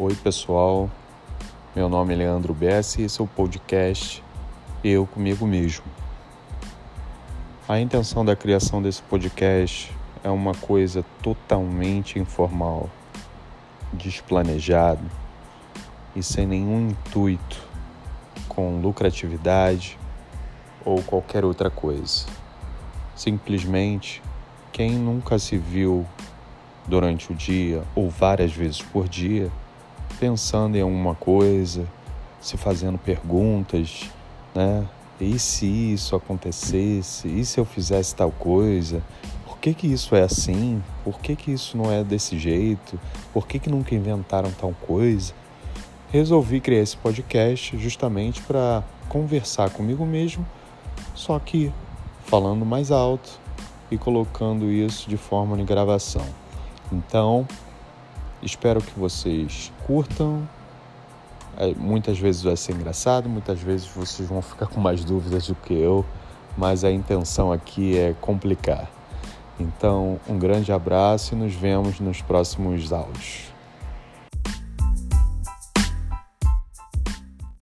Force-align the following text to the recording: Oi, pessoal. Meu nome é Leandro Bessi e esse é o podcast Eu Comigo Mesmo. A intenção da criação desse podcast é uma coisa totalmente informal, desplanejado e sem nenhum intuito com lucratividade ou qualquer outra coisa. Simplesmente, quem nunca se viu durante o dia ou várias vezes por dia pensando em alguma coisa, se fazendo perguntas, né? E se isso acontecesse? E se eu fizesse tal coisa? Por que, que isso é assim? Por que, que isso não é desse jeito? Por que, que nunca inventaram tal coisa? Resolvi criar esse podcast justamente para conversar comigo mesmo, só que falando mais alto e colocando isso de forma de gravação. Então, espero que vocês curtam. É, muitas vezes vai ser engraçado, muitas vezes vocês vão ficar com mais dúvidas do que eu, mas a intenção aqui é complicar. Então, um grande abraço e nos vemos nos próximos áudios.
Oi, 0.00 0.14
pessoal. 0.14 0.88
Meu 1.74 1.88
nome 1.88 2.14
é 2.14 2.18
Leandro 2.18 2.54
Bessi 2.54 3.02
e 3.02 3.04
esse 3.06 3.20
é 3.20 3.24
o 3.24 3.26
podcast 3.26 4.22
Eu 4.84 5.04
Comigo 5.04 5.44
Mesmo. 5.44 5.84
A 7.68 7.80
intenção 7.80 8.24
da 8.24 8.36
criação 8.36 8.80
desse 8.80 9.02
podcast 9.02 9.92
é 10.22 10.30
uma 10.30 10.54
coisa 10.54 11.04
totalmente 11.20 12.16
informal, 12.16 12.88
desplanejado 13.92 15.02
e 16.14 16.22
sem 16.22 16.46
nenhum 16.46 16.90
intuito 16.90 17.60
com 18.48 18.80
lucratividade 18.80 19.98
ou 20.84 21.02
qualquer 21.02 21.44
outra 21.44 21.70
coisa. 21.70 22.24
Simplesmente, 23.16 24.22
quem 24.70 24.92
nunca 24.92 25.40
se 25.40 25.58
viu 25.58 26.06
durante 26.86 27.32
o 27.32 27.34
dia 27.34 27.82
ou 27.96 28.08
várias 28.08 28.52
vezes 28.52 28.80
por 28.80 29.08
dia 29.08 29.50
pensando 30.18 30.76
em 30.76 30.82
alguma 30.82 31.14
coisa, 31.14 31.86
se 32.40 32.56
fazendo 32.56 32.98
perguntas, 32.98 34.10
né? 34.54 34.86
E 35.20 35.38
se 35.38 35.66
isso 35.66 36.14
acontecesse? 36.14 37.26
E 37.28 37.44
se 37.44 37.58
eu 37.58 37.64
fizesse 37.64 38.14
tal 38.14 38.30
coisa? 38.30 39.02
Por 39.44 39.58
que, 39.58 39.74
que 39.74 39.86
isso 39.88 40.14
é 40.14 40.22
assim? 40.22 40.82
Por 41.02 41.18
que, 41.18 41.34
que 41.34 41.50
isso 41.50 41.76
não 41.76 41.90
é 41.90 42.04
desse 42.04 42.38
jeito? 42.38 42.98
Por 43.32 43.46
que, 43.46 43.58
que 43.58 43.68
nunca 43.68 43.94
inventaram 43.94 44.52
tal 44.52 44.72
coisa? 44.86 45.32
Resolvi 46.12 46.60
criar 46.60 46.82
esse 46.82 46.96
podcast 46.96 47.76
justamente 47.76 48.40
para 48.42 48.84
conversar 49.08 49.70
comigo 49.70 50.06
mesmo, 50.06 50.46
só 51.14 51.38
que 51.38 51.72
falando 52.24 52.64
mais 52.64 52.92
alto 52.92 53.40
e 53.90 53.98
colocando 53.98 54.70
isso 54.70 55.08
de 55.10 55.16
forma 55.16 55.56
de 55.56 55.64
gravação. 55.64 56.24
Então, 56.92 57.46
espero 58.42 58.80
que 58.80 58.98
vocês 58.98 59.72
curtam. 59.86 60.48
É, 61.56 61.74
muitas 61.74 62.18
vezes 62.18 62.42
vai 62.42 62.56
ser 62.56 62.72
engraçado, 62.72 63.28
muitas 63.28 63.60
vezes 63.60 63.86
vocês 63.88 64.28
vão 64.28 64.40
ficar 64.40 64.66
com 64.66 64.80
mais 64.80 65.04
dúvidas 65.04 65.48
do 65.48 65.54
que 65.56 65.74
eu, 65.74 66.04
mas 66.56 66.84
a 66.84 66.90
intenção 66.90 67.50
aqui 67.52 67.98
é 67.98 68.14
complicar. 68.20 68.88
Então, 69.58 70.20
um 70.28 70.38
grande 70.38 70.72
abraço 70.72 71.34
e 71.34 71.36
nos 71.36 71.52
vemos 71.52 71.98
nos 71.98 72.22
próximos 72.22 72.92
áudios. 72.92 73.57